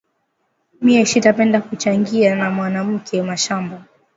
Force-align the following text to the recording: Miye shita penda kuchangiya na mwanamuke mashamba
Miye 0.81 1.05
shita 1.05 1.33
penda 1.33 1.61
kuchangiya 1.61 2.35
na 2.35 2.49
mwanamuke 2.49 3.21
mashamba 3.23 3.85